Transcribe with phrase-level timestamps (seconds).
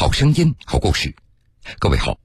[0.00, 1.14] 好声音，好故事。
[1.78, 2.18] 各位好，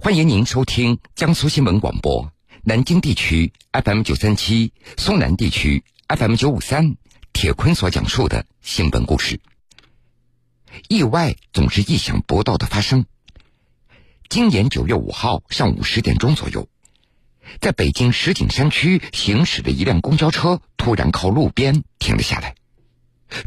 [0.00, 2.32] 欢迎您收听江苏新闻广播
[2.62, 6.94] 南京地区 FM 九三七、苏南地区 FM 九五三。
[7.32, 9.40] 铁坤所讲述的新闻故事。
[10.86, 13.04] 意外总是意想不到的发生。
[14.28, 16.68] 今年九月五号上午十点钟左右，
[17.60, 22.54] 在北京石景山区行驶的一辆公交车突然靠路边停了下来。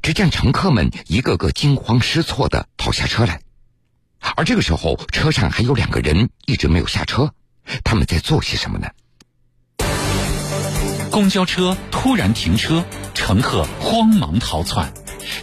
[0.02, 3.40] 只见乘客们一个个惊慌失措的跑下车来，
[4.36, 7.32] 而这个时候车上还有两个人一直没有下车，
[7.84, 8.88] 他们在做些什么呢？
[11.10, 14.92] 公交车突然停车，乘客慌忙逃窜，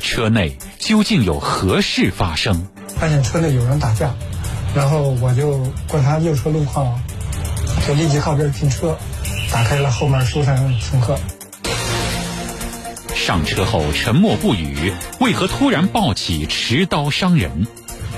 [0.00, 2.66] 车内究竟有何事发生？
[2.98, 4.14] 发现车内有人打架，
[4.74, 7.00] 然后我就观察右侧路况，
[7.86, 8.98] 就立即靠边停车，
[9.50, 11.18] 打开了后面疏散乘客。
[13.14, 17.66] 上车后沉默不语，为何突然抱起持刀伤人？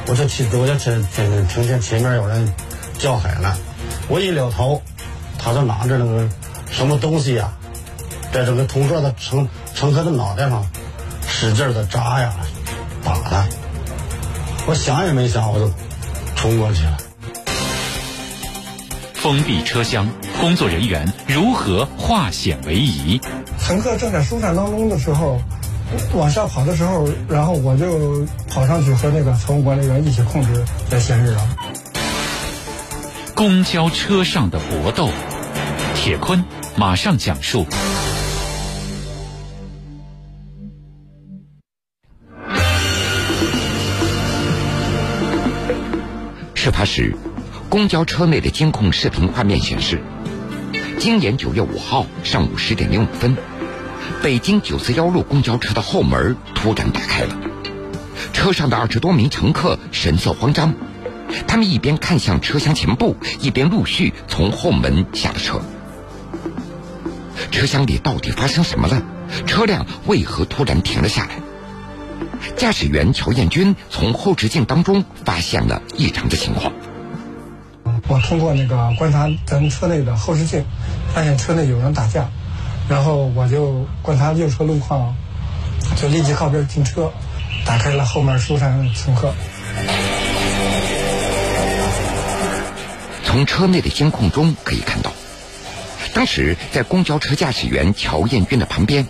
[0.07, 2.53] 我就听，我就听听听见前面有人
[2.99, 3.57] 叫喊了，
[4.09, 4.83] 我一扭头，
[5.39, 6.29] 他就拿着那个
[6.71, 7.53] 什么东西呀，
[8.33, 10.67] 在这个同桌的乘乘客的脑袋上
[11.27, 12.35] 使劲的扎呀
[13.03, 13.47] 打他，
[14.67, 15.71] 我想也没想，我就
[16.37, 16.99] 冲过去了。
[19.15, 20.07] 封闭车厢，
[20.39, 23.19] 工作人员如何化险为夷？
[23.59, 25.41] 乘客正在疏散当中的时候，
[26.15, 31.47] 往下跑的时候，然后我就跑上去和那个财务管理员一起控制在闲日上。
[33.35, 35.11] 公交车上的搏斗，
[35.95, 36.45] 铁坤
[36.77, 37.67] 马上讲述。
[46.55, 47.15] 事发时，
[47.69, 50.01] 公交车内的监控视频画面显示，
[50.99, 53.37] 今年九月五号上午十点零五分。
[54.23, 57.37] 北京九四幺路公交车的后门突然打开了，
[58.33, 60.75] 车上的二十多名乘客神色慌张，
[61.47, 65.61] 他们一边看向车厢前部，一边陆续从后门下了车。
[67.51, 69.03] 车厢里到底发生什么了？
[69.47, 71.41] 车辆为何突然停了下来？
[72.57, 76.73] 驾驶员乔艳军从后视镜当中发现了异常的情况。
[78.07, 80.65] 我通过那个观察咱们车内的后视镜，
[81.15, 82.29] 发现车内有人打架。
[82.89, 85.15] 然后我就观察右侧路况，
[85.97, 87.11] 就立即靠边停车，
[87.65, 89.33] 打开了后门疏散乘客。
[93.25, 95.13] 从车内的监控中可以看到，
[96.13, 99.07] 当时在公交车驾驶员乔艳军的旁边，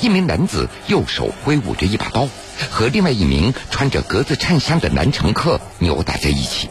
[0.00, 2.26] 一名男子右手挥舞着一把刀，
[2.70, 6.70] 和另外一名穿着格子衬衫的男乘客扭打在一起。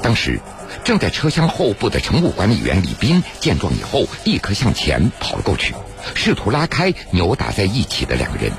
[0.00, 0.40] 当时。
[0.86, 5.74] 正在车厢后部的乘务管理员李斌见状以后，立刻向前跑了过去，
[6.14, 8.52] 试图拉开扭打在一起的两个人。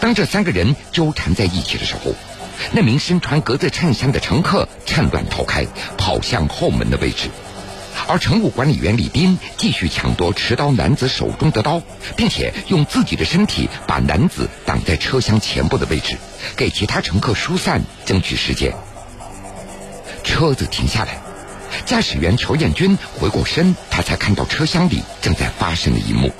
[0.00, 2.14] 当这三个人纠缠在一起的时候，
[2.72, 5.66] 那名身穿格子衬衫的乘客趁乱逃开，
[5.98, 7.28] 跑向后门的位置，
[8.08, 11.82] 而乘务管理员李斌继续抢夺持刀男子手中的刀，
[12.16, 16.16] 并且用自己的身体把男子挡在车厢前部的位置，
[16.56, 18.72] 给其他乘客疏散争取时间。
[20.30, 21.18] 车子停下来，
[21.84, 26.30] 驾驶员乔艳军回过身，他才看到车厢里正在发生的一幕。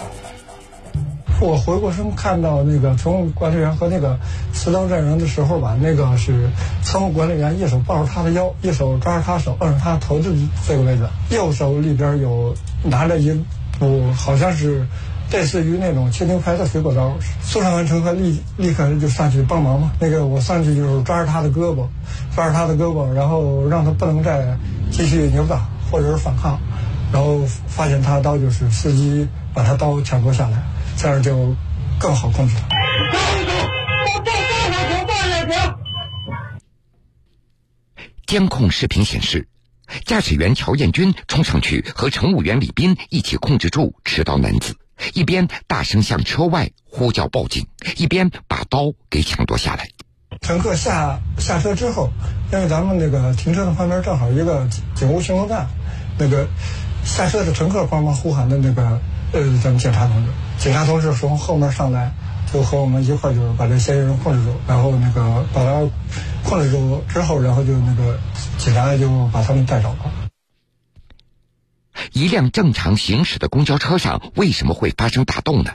[1.41, 4.17] 我回过身看到那个乘务管理员和那个
[4.55, 6.49] 持刀战人的时候吧，那个是
[6.85, 10.31] 乘务管理员一手抱着他的腰，一手抓着他手，摁着他头的
[10.69, 13.33] 这个位置，右手里边有拿着一
[13.81, 14.87] 部好像是。
[15.33, 19.93] 类似于那种切牛排的水果刀，疏散完乘客立立刻就上去帮忙嘛。
[20.01, 21.87] 那个我上去就是抓着他的胳膊，
[22.35, 24.57] 抓着他的胳膊，然后让他不能再
[24.91, 26.59] 继续扭打或者是反抗，
[27.13, 30.63] 然后发现他的刀就是司机把他刀抢夺下来，
[30.97, 31.55] 这样就
[31.99, 32.63] 更好控制了。
[38.27, 39.49] 监控视频显示，
[40.05, 44.77] 驾驶员乔艳军冲上去和乘务员李斌一起控制住持刀男子。
[45.15, 47.67] 一边大声向车外呼叫报警，
[47.97, 49.89] 一边把刀给抢夺下来。
[50.41, 52.09] 乘客下下车之后，
[52.53, 55.67] 因为咱们那个停车的旁边正好一个警务巡逻站，
[56.19, 56.47] 那个
[57.05, 58.83] 下车的乘客帮忙呼喊的那个
[59.33, 62.13] 呃，咱们警察同志，警察同志从后面上来，
[62.53, 65.81] 就和我们一块就是把这嫌疑人控制住，然后那个把他
[66.45, 68.19] 控制住之后，然后就那个
[68.57, 70.30] 警察就把他们带走了。
[72.13, 75.73] 一辆正常行驶的公交车上为什么会发生打斗呢？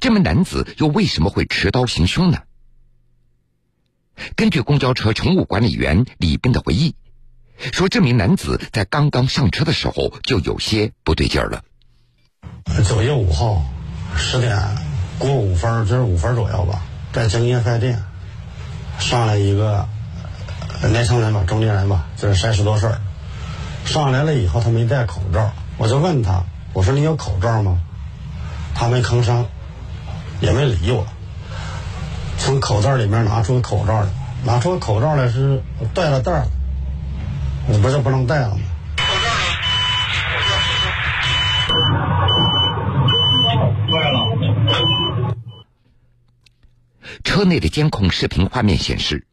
[0.00, 2.40] 这名男子又为什么会持刀行凶呢？
[4.36, 6.94] 根据公交车乘务管理员李斌的回忆，
[7.72, 11.64] 说这名男子在刚刚上车的时候就有些不对劲儿了。
[12.86, 13.64] 九月五号
[14.16, 14.58] 十点
[15.18, 18.02] 过五分，就是五分左右吧，在京业饭店
[18.98, 19.88] 上来一个
[20.90, 22.90] 年轻人吧，中年人吧，就是三十多岁
[23.90, 27.76] 上来了以后，他没戴口罩，我就问他，我说你有口罩吗？
[28.72, 29.44] 他没吭声，
[30.40, 31.04] 也没理我。
[32.38, 34.06] 从口袋里面拿出个口罩来，
[34.44, 35.60] 拿出个口罩来是
[35.92, 36.46] 戴了袋儿，
[37.66, 38.60] 你不是不能戴了吗？
[47.24, 49.26] 车内的监控视频画面显示，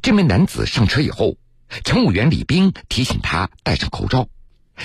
[0.00, 1.34] 这名男子上车以后，
[1.84, 4.28] 乘务员李兵提醒他戴上口罩，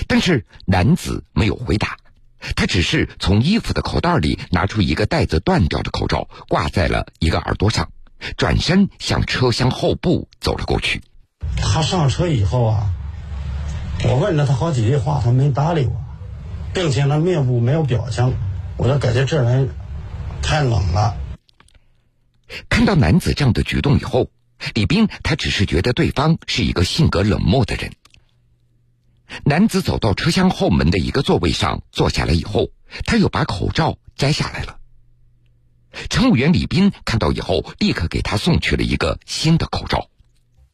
[0.07, 1.97] 但是男子没有回答，
[2.55, 7.89] 他只是从衣服的口袋里拿出一个袋子断掉的口罩，挂在了一个耳朵上，
[8.37, 11.01] 转身向车厢后部走了过去。
[11.57, 12.93] 他上车以后啊，
[14.03, 15.95] 我问了他好几句话，他没搭理我，
[16.73, 18.35] 并且呢面部没有表情，
[18.77, 19.69] 我就感觉这人
[20.41, 21.15] 太冷了。
[22.69, 24.29] 看到男子这样的举动以后，
[24.73, 27.91] 李斌他只是觉得对方是一个性格冷漠的人。
[29.43, 32.69] 男子走到车厢后门的一个座位上坐下来以后，
[33.05, 34.77] 他又把口罩摘下来了。
[36.09, 40.09] 乘务员李斌看到以后，立刻给他送去了一个新的口罩。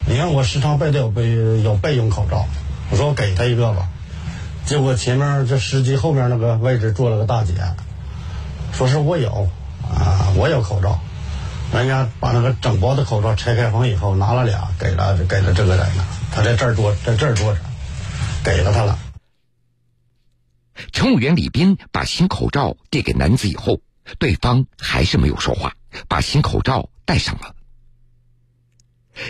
[0.07, 1.31] 你看我时常备的有备
[1.63, 2.47] 有备用口罩，
[2.89, 3.87] 我说我给他一个吧，
[4.65, 7.53] 结果前面这司机后面那个位置坐了个大姐，
[8.73, 9.49] 说是我有
[9.83, 10.99] 啊，我有口罩。
[11.73, 16.05] 人家把那个整包的口罩拆开封以后，拿了俩，给了给了这个人了。
[16.31, 17.59] 他在这儿坐，在这儿坐着，
[18.43, 18.99] 给了他了。
[20.91, 23.79] 乘务员李斌把新口罩递给男子以后，
[24.19, 25.73] 对方还是没有说话，
[26.09, 27.55] 把新口罩戴上了。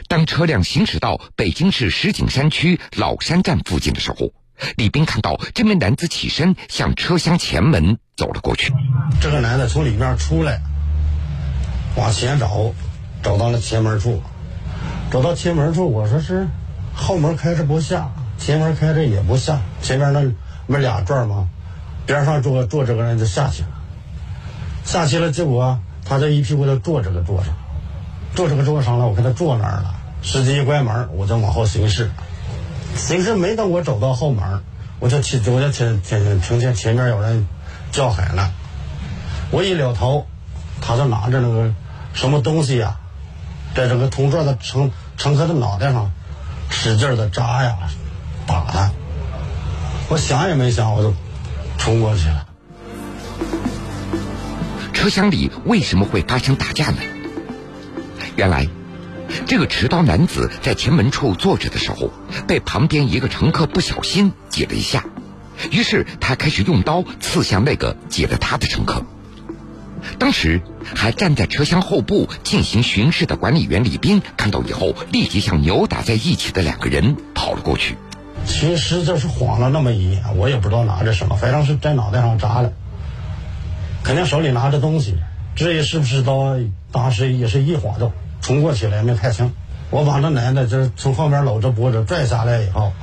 [0.08, 4.34] 当车辆行驶到北京市石景山区老山站附近的时候，
[4.78, 8.74] 李斌看到这名男子起身向车厢前门走了过去。
[9.22, 10.60] 这个男的从里面出来。
[11.96, 12.74] 往前走，
[13.22, 14.22] 走到了前门处，
[15.12, 16.48] 走到前门处，我说是
[16.96, 20.24] 后门开着不下，前门开着也不下，前面那
[20.68, 21.50] 不俩转吗？
[22.06, 23.70] 边上坐坐这个人就下去了，
[24.86, 27.54] 下去了，结果他这一屁股就坐这个座上，
[28.34, 32.10] 坐这个座上了，我看他坐那儿了，司机一关门，我就往后行驶，
[32.96, 34.44] 行驶没等我走到后门，
[35.00, 37.46] 我就听我就听听听见前面有人
[37.92, 38.50] 叫喊了，
[39.52, 40.26] 我一扭头，
[40.82, 41.74] 他就拿着那个。
[42.14, 42.98] 什么东西呀，
[43.76, 46.12] 在这个同座的乘乘客的脑袋上
[46.70, 47.78] 使劲的扎呀
[48.46, 48.92] 打他，
[50.10, 51.14] 我想也没想，我就
[51.78, 52.48] 冲过去了。
[54.94, 56.98] 车厢里为什么会发生打架呢？
[58.36, 58.68] 原来，
[59.48, 62.12] 这个持刀男子在前门处坐着的时候，
[62.48, 65.06] 被旁边一个乘客不小心挤了一下，
[65.72, 69.04] 于是他开始用刀刺向那个挤了他的乘客。
[70.22, 70.62] 当时
[70.96, 77.98] 还站在车厢后部进行巡视的管理员李斌看到以后，立即向扭打在一起的两个人跑了过去。
[78.46, 82.72] 其实就是晃了那么一眼，我也不知道拿着什么，反正是在脑袋上扎了，
[84.04, 85.16] 肯定手里拿着东西。
[85.56, 86.56] 至于是不是刀，
[86.92, 89.52] 当时也是一晃就冲过去了，也没看清。
[89.90, 92.94] 我把那男的就是从后面搂着脖子拽下来以后，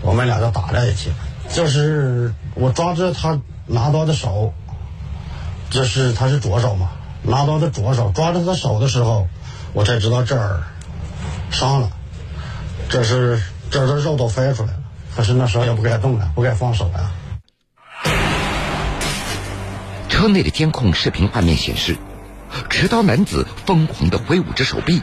[0.00, 1.16] 我们俩就打在一起了。
[1.52, 4.54] 就是我抓着他拿刀的手。
[5.74, 6.92] 这是他是左手嘛？
[7.24, 9.26] 拿刀的左手抓着他手的时候，
[9.72, 10.62] 我才知道这儿
[11.50, 11.90] 伤了。
[12.88, 14.78] 这是这儿的肉都飞出来了，
[15.16, 17.10] 可是那时候也不该动了，不该放手呀。
[20.08, 21.96] 车内的监控视频画面显示，
[22.70, 25.02] 持刀男子疯狂的挥舞着手臂，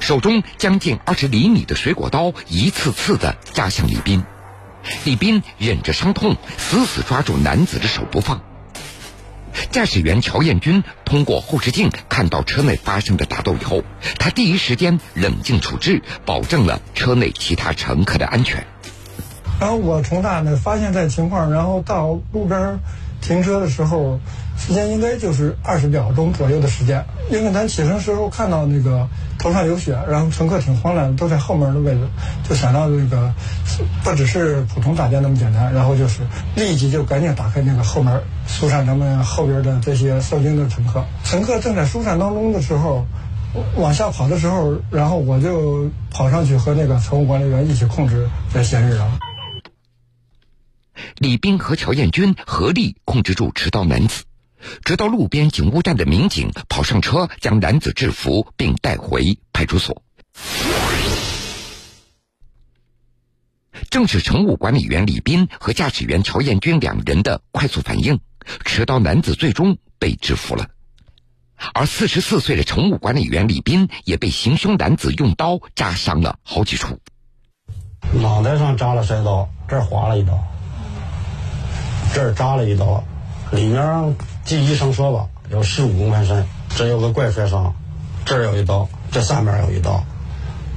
[0.00, 4.22] 手中将近二十厘米的水果刀一次次的扎向李斌。
[5.04, 8.42] 李斌忍着伤痛，死死抓住男子的手不放。
[9.70, 13.82] 驾驶员乔彦军通过后视镜看到车内发生的打斗以后，
[14.18, 18.64] 他第一时间冷静处置，保证了车内其他乘客的安全。
[19.60, 22.78] 然后我从他那发现这情况，然后到路边
[23.20, 24.18] 停车的时候。
[24.54, 29.08] 时间应该就是二十秒钟左右的时间，因为咱起身时候看到那个
[29.42, 32.08] 头上有血，然后乘客挺慌乱，都在后门的位置，
[32.48, 33.34] 就想到这个
[34.04, 36.20] 不只是普通打架那么简单，然后就是
[36.54, 41.04] 立即就赶紧打开那个后门，疏散他们后边的这些受惊的乘客。
[41.24, 43.04] 乘客正在疏散当中的时候，
[43.74, 49.00] 往下跑的时候，然后我就跑上去和那个乘务管理员一起控制这嫌疑人。
[51.18, 54.22] 李斌和乔艳军合力控制住持刀男子。
[54.84, 60.02] 直到路边警务站的民警跑上车，将男子制服并带回派出所。
[63.90, 68.20] 正是乘务管理员李斌和驾驶员乔艳军两人的快速反应，
[68.64, 70.68] 持刀男子最终被制服了。
[71.74, 76.98] 而四十四岁的乘务管理员李斌也被行凶男子用刀扎伤了好几处，
[78.20, 80.42] 脑袋上扎了三刀，这儿划了一刀，
[82.14, 83.04] 这儿扎了一刀，
[83.52, 86.46] 里面据医生说吧，有十五公分深，
[86.76, 87.74] 这有个怪摔伤，
[88.24, 90.04] 这儿有一刀，这下面有一刀，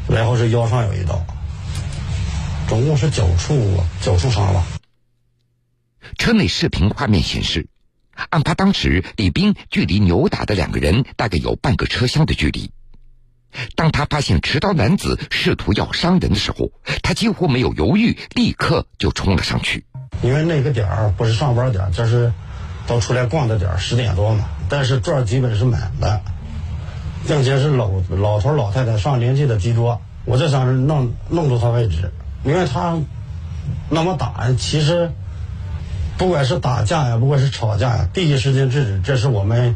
[0.08, 1.26] 然后是腰上有一刀，
[2.68, 4.64] 总共是九处九处伤吧。
[6.18, 7.68] 车内视频画面显示。
[8.30, 12.72] 案发当时，李斌距离扭打的两个人大概有半个车厢的距离。
[13.76, 16.72] 当他发现持刀男子试图要伤人的时候，
[17.04, 19.84] 他几乎没有犹豫，立刻就冲了上去。
[20.22, 22.32] 因为那个点儿不是上班点儿，这是
[22.88, 24.46] 都出来逛的点儿，十点多嘛。
[24.70, 26.22] 但是座基本是满的，
[27.28, 30.02] 并且是老老头老太太上年纪的居多。
[30.26, 32.12] 我就想着弄弄住他为止，
[32.44, 32.98] 因为他
[33.90, 35.12] 那么打，其实。
[36.18, 39.76] 不管是打架呀，不管是吵架呀，第一时间制止，这是我们，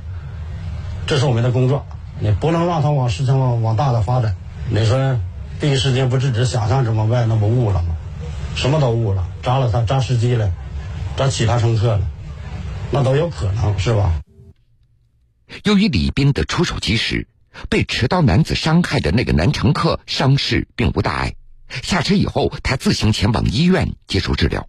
[1.05, 1.85] 这是我们的工作。
[2.17, 4.37] 你不能让他往事情往往大的发展。
[4.69, 5.19] 你说
[5.59, 7.27] 第一时间不制止，想象怎么办？
[7.27, 7.89] 那不误了吗？
[8.55, 10.49] 什么都误了，扎了他，扎司机了，
[11.17, 12.01] 扎其他乘客了，
[12.91, 14.21] 那都有可能是吧？
[15.63, 17.27] 由于李斌的出手及时，
[17.69, 21.35] 被持刀男子伤害的那个男乘客伤势并无大碍。
[21.83, 24.67] 下车以后，他自行前往医院接受治疗。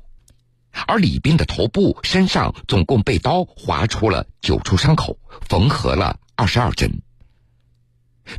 [0.86, 7.02] 而李斌的头部、身上总共被刀划出了九处伤口，缝合了二十二针。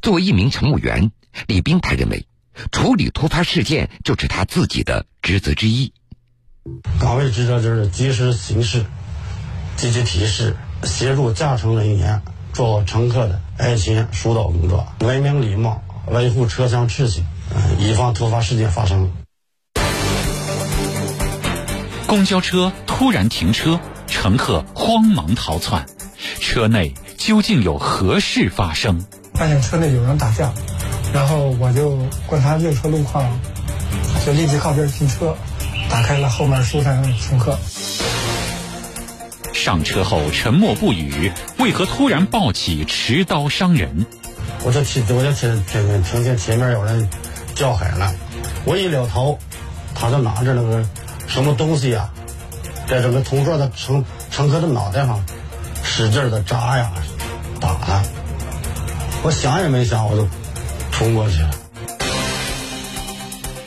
[0.01, 1.11] 作为一名乘务员，
[1.47, 2.25] 李斌他认为，
[2.71, 5.91] 处理突发事件就是他自己的职责之一。
[6.99, 8.85] 岗位职责就是及时行事、
[9.77, 12.21] 积极提示、协助驾乘人员
[12.53, 17.23] 做好乘客的爱心疏导工作，文明礼貌，维护车厢秩序，
[17.79, 19.11] 以防突发事件发生。
[22.07, 25.85] 公交车突然停车，乘客慌忙逃窜，
[26.39, 29.03] 车内究竟有何事发生？
[29.33, 30.51] 发现车内有人打架，
[31.13, 31.97] 然后我就
[32.27, 33.39] 观察右侧路况，
[34.25, 35.35] 就立即靠边停车，
[35.89, 37.57] 打开了后面疏散乘客。
[39.61, 44.07] 上车后沉默不语，为何突然抱起持刀伤人？
[44.63, 47.07] 我就听，我就听听听见前面有人
[47.53, 48.11] 叫喊了，
[48.65, 49.37] 我一扭头，
[49.93, 50.83] 他就拿着那个。
[51.27, 52.09] 什么东西呀，
[52.87, 55.23] 在这个同座的乘乘客的脑袋上
[55.83, 56.91] 使劲的扎呀
[57.59, 58.01] 打，
[59.21, 60.27] 我想也没想，我就
[60.91, 61.51] 冲过去了。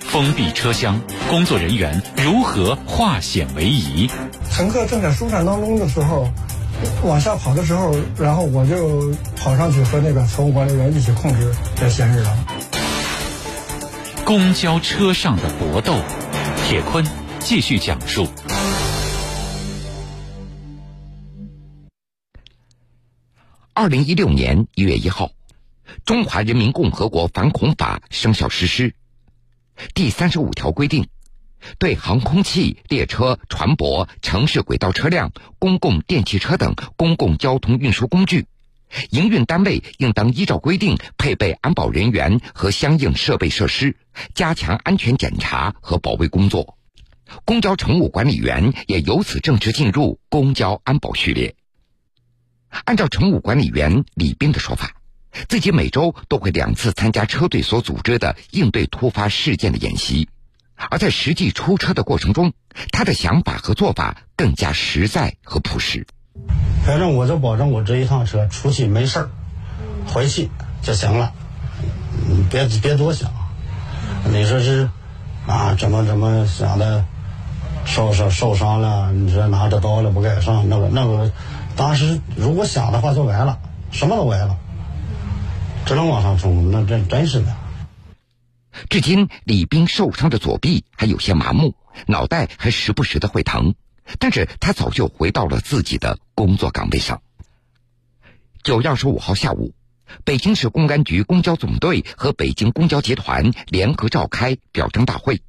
[0.08, 4.10] 封闭车厢，工作人员如何化险为夷？
[4.54, 6.30] 乘客正在疏散当中的时候，
[7.02, 12.24] 往下跑的时候，然后我就跑上去和那个乘务管理员一起控制这嫌疑人。
[14.24, 16.00] 公交车上的搏斗，
[16.68, 17.04] 铁坤。
[17.40, 18.26] 继续讲述。
[23.74, 25.26] 二零一六年一月一号，
[26.06, 28.94] 《中华人民共和国反恐法》生效实施。
[29.94, 31.08] 第三十五条规定，
[31.78, 38.46] 对航空器、列车、船舶、城市轨道车辆、公共电汽车等公共交通运输工具，
[39.10, 43.96] 营运单位应当依照规定配备安保人员和相应设备设施，
[44.34, 46.76] 加强安全检查和保卫工作。
[47.44, 51.56] 公交乘务管理员也由此正式进入公交安保序列。
[52.84, 54.94] 按照乘务管理员李斌的说法，
[55.48, 60.28] 自己每周都会两次参加车队所组织的应对突发事件的演习，
[60.76, 62.52] 而在实际出车的过程中，
[62.92, 66.06] 他的想法和做法更加实在和朴实。
[66.84, 69.30] 反正我就保证我这一趟车出去没事儿，
[70.06, 70.50] 回去
[70.82, 71.32] 就行了，
[72.50, 73.30] 别别多想。
[74.30, 74.88] 你说是
[75.46, 75.74] 啊？
[75.78, 77.04] 怎么怎么想的？
[77.86, 81.30] 受受受伤了，你说拿着刀了不该上，那个那个，
[81.76, 83.58] 当时如果想的话就完了，
[83.92, 84.56] 什么都完了，
[85.84, 87.54] 只能往上冲，那真真是的。
[88.88, 91.74] 至今，李斌受伤的左臂还有些麻木，
[92.06, 93.74] 脑袋还时不时的会疼，
[94.18, 97.22] 但是他早就回到了自己的工作岗位上。
[98.62, 99.74] 九月二十五号下午，
[100.24, 105.40] 北京市公安局公交总队和北京公交集团联合召开表彰大会。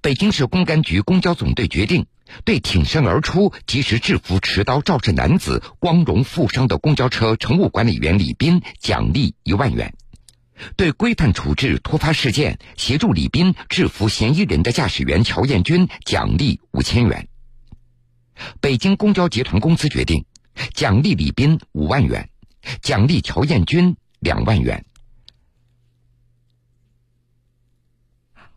[0.00, 2.06] 北京市公安局公交总队决定，
[2.44, 9.90] 对挺身而出、及时制服持刀肇事男子光荣负伤的公交车乘务管理员李斌奖励一万元；
[10.76, 17.28] 对规范处置突发事件、协助李斌制服嫌疑人的驾驶员乔艳军奖励五千元。
[18.60, 20.24] 北京公交集团公司决定，
[20.74, 22.30] 奖励李斌五万元，
[22.82, 24.84] 奖励乔艳军两万元。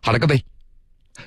[0.00, 0.44] 好了，各位。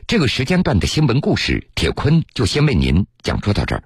[0.08, 3.84] 这个时间段的新闻故事，铁坤就先为您讲述到这儿。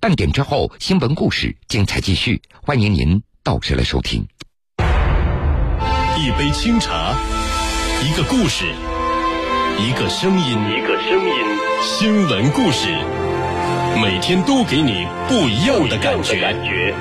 [0.00, 4.26] 半点之后，新闻故事精彩继续，欢迎您到时来收听。
[6.22, 7.16] 一杯清茶，
[8.00, 8.66] 一个故事，
[9.76, 11.34] 一个声音，一个声音，
[11.82, 12.86] 新闻故事，
[14.00, 16.94] 每天都给你不一样的感觉。